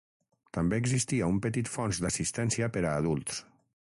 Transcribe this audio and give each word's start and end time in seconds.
També 0.57 0.79
existia 0.83 1.27
un 1.33 1.37
petit 1.43 1.69
fons 1.73 1.99
d'assistència 2.07 2.71
per 2.79 2.85
a 2.87 2.95
adults. 3.03 3.39